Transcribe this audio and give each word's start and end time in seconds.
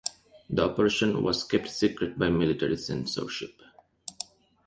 The 0.49 0.63
operation 0.67 1.21
was 1.21 1.43
kept 1.43 1.69
secret 1.69 2.17
by 2.17 2.29
military 2.29 2.75
censorship. 2.75 3.61